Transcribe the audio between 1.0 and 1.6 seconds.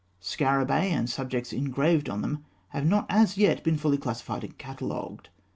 the subjects